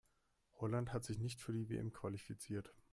[0.55, 2.73] Holland hat sich nicht für die WM qualifiziert.